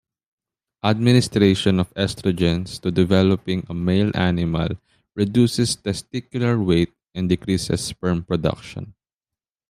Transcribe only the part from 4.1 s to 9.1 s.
animals reduces testicular weight and decreases sperm production.